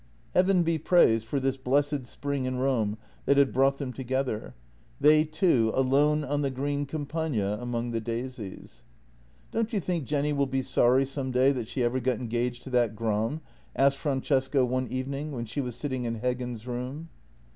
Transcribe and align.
Heaven 0.33 0.63
be 0.63 0.79
praised 0.79 1.27
for 1.27 1.39
this 1.39 1.57
blessed 1.57 2.07
spring 2.07 2.45
in 2.45 2.57
Rome 2.57 2.97
that 3.27 3.37
had 3.37 3.53
brought 3.53 3.77
them 3.77 3.93
together— 3.93 4.55
they 4.99 5.23
two 5.23 5.71
alone 5.75 6.23
on 6.23 6.41
the 6.41 6.49
green 6.49 6.87
Campagna 6.87 7.59
among 7.61 7.91
the 7.91 8.01
daisies." 8.01 8.83
Don't 9.51 9.71
you 9.73 9.79
think 9.79 10.05
Jenny 10.05 10.33
will 10.33 10.47
be 10.47 10.63
sorry 10.63 11.05
some 11.05 11.29
day 11.29 11.51
that 11.51 11.67
she 11.67 11.83
ever 11.83 11.99
got 11.99 12.17
engaged 12.17 12.63
to 12.63 12.71
that 12.71 12.95
Gram?" 12.95 13.41
asked 13.75 13.97
Francesca 13.99 14.65
one 14.65 14.87
evening 14.87 15.33
when 15.33 15.45
she 15.45 15.61
was 15.61 15.75
sitting 15.75 16.05
in 16.05 16.19
Heggen's 16.19 16.65
room. 16.65 17.09